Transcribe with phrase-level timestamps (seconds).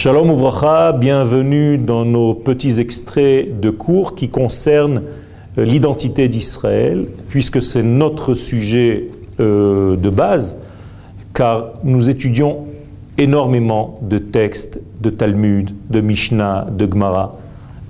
[0.00, 5.02] Shalom Ouvracha, bienvenue dans nos petits extraits de cours qui concernent
[5.58, 9.08] euh, l'identité d'Israël, puisque c'est notre sujet
[9.40, 10.62] euh, de base,
[11.34, 12.66] car nous étudions
[13.18, 17.36] énormément de textes de Talmud, de Mishnah, de Gemara,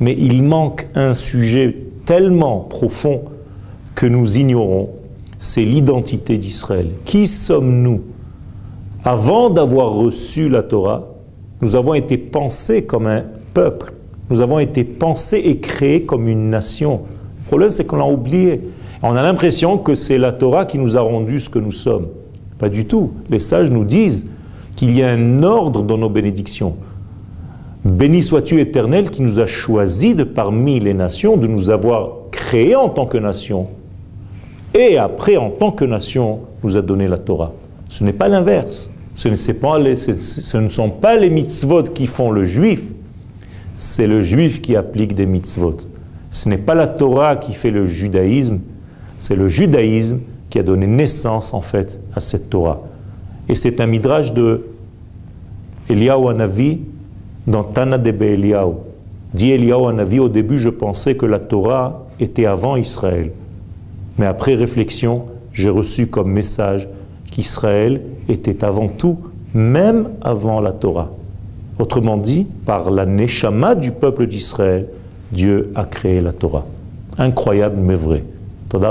[0.01, 3.21] mais il manque un sujet tellement profond
[3.95, 4.89] que nous ignorons,
[5.39, 6.89] c'est l'identité d'Israël.
[7.05, 8.01] Qui sommes-nous?
[9.05, 11.18] Avant d'avoir reçu la Torah,
[11.61, 13.93] nous avons été pensés comme un peuple.
[14.31, 17.03] Nous avons été pensés et créés comme une nation.
[17.39, 18.61] Le problème, c'est qu'on l'a oublié.
[19.03, 22.09] On a l'impression que c'est la Torah qui nous a rendu ce que nous sommes.
[22.59, 23.13] Pas du tout.
[23.31, 24.31] Les sages nous disent
[24.77, 26.77] qu'il y a un ordre dans nos bénédictions.
[27.85, 32.77] Béni sois-tu éternel qui nous a choisi de parmi les nations, de nous avoir créés
[32.77, 33.69] en tant que nation.
[34.75, 37.53] Et après, en tant que nation, nous a donné la Torah.
[37.89, 38.95] Ce n'est pas l'inverse.
[39.19, 39.27] Ce,
[40.59, 42.83] ne sont pas les mitzvot qui font le juif,
[43.75, 45.79] c'est le juif qui applique des mitzvot.
[46.31, 48.61] Ce n'est pas la Torah qui fait le judaïsme,
[49.19, 52.81] c'est le judaïsme qui a donné naissance en fait à cette Torah.
[53.49, 54.67] Et c'est un midrash de
[55.91, 56.83] Eliyahu Hanavi
[57.45, 58.75] dans Tana Debe Eliyahu.
[59.35, 63.33] Dit Eliyahu Hanavi, au début je pensais que la Torah était avant Israël.
[64.17, 66.89] Mais après réflexion, j'ai reçu comme message
[67.39, 69.17] qu'Israël était avant tout,
[69.55, 71.13] même avant la Torah.
[71.79, 74.89] Autrement dit, par la neshama du peuple d'Israël,
[75.31, 76.67] Dieu a créé la Torah.
[77.17, 78.25] Incroyable mais vrai.
[78.69, 78.91] Toda